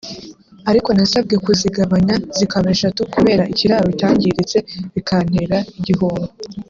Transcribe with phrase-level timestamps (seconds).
[0.69, 4.57] ariko nasabwe kuzigabanya zikaba eshatu kubera ikiraro cyangiritse
[4.93, 6.27] bikantera igihombo